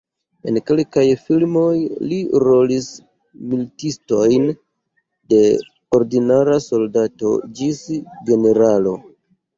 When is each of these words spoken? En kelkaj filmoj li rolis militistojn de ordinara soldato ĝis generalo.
En 0.51 0.55
kelkaj 0.67 1.01
filmoj 1.23 1.73
li 2.11 2.17
rolis 2.43 2.87
militistojn 3.51 4.47
de 5.35 5.45
ordinara 5.99 6.57
soldato 6.71 7.35
ĝis 7.61 7.83
generalo. 8.33 8.99